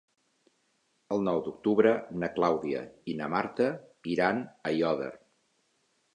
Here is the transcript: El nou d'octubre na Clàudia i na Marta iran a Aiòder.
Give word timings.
El 1.15 1.19
nou 1.27 1.41
d'octubre 1.47 1.91
na 2.23 2.31
Clàudia 2.39 2.81
i 3.13 3.15
na 3.21 3.29
Marta 3.35 3.69
iran 4.17 4.43
a 4.49 4.51
Aiòder. 4.73 5.13